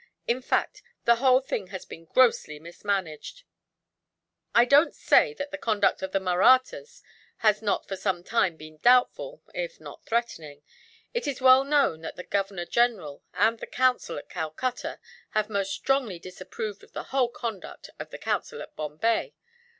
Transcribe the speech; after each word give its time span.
In 0.25 0.41
fact, 0.41 0.81
the 1.05 1.17
whole 1.17 1.41
thing 1.41 1.67
has 1.67 1.85
been 1.85 2.05
grossly 2.05 2.57
mismanaged. 2.57 3.43
"I 4.55 4.65
don't 4.65 4.95
say 4.95 5.35
that 5.35 5.51
the 5.51 5.59
conduct 5.59 6.01
of 6.01 6.11
the 6.11 6.19
Mahrattas 6.19 7.03
has 7.45 7.61
not 7.61 7.87
for 7.87 7.95
some 7.95 8.23
time 8.23 8.55
been 8.57 8.77
doubtful, 8.77 9.43
if 9.53 9.79
not 9.79 10.03
threatening. 10.03 10.63
It 11.13 11.27
is 11.27 11.39
well 11.39 11.63
known 11.63 12.01
that 12.01 12.15
the 12.15 12.23
Governor 12.23 12.65
General 12.65 13.21
and 13.35 13.59
the 13.59 13.67
Council 13.67 14.17
at 14.17 14.27
Calcutta 14.27 14.99
have 15.37 15.51
most 15.51 15.71
strongly 15.71 16.17
disapproved 16.17 16.81
of 16.81 16.93
the 16.93 17.03
whole 17.13 17.29
conduct 17.29 17.91
of 17.99 18.09
the 18.09 18.17
Council 18.17 18.59
at 18.63 18.75
Bombay. 18.75 19.35